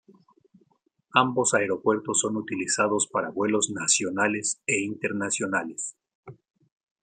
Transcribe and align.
Ambos 1.13 1.53
aeropuertos 1.53 2.21
son 2.21 2.35
utilizados 2.35 3.05
para 3.05 3.29
vuelos 3.29 3.69
nacionales 3.69 4.59
e 4.65 4.81
internacionales. 4.81 5.95